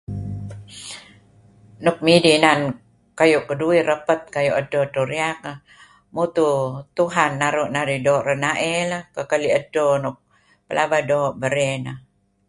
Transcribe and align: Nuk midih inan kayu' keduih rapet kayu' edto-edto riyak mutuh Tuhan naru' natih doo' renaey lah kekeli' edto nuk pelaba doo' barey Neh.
Nuk 1.83 1.97
midih 2.05 2.35
inan 2.39 2.59
kayu' 3.17 3.47
keduih 3.49 3.81
rapet 3.89 4.19
kayu' 4.35 4.57
edto-edto 4.61 5.01
riyak 5.11 5.41
mutuh 6.15 6.59
Tuhan 6.97 7.31
naru' 7.41 7.71
natih 7.75 7.99
doo' 8.05 8.25
renaey 8.27 8.77
lah 8.91 9.03
kekeli' 9.15 9.55
edto 9.59 9.85
nuk 10.03 10.15
pelaba 10.67 10.97
doo' 11.09 11.35
barey 11.41 11.73
Neh. 11.85 11.97